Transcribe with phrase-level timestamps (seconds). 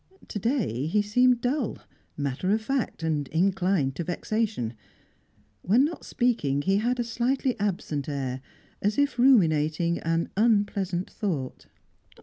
[0.29, 1.77] To day he seemed dull,
[2.17, 4.73] matter of fact, inclined to vexation;
[5.61, 8.41] when not speaking, he had a slightly absent air,
[8.81, 11.67] as if ruminating an unpleasant thought.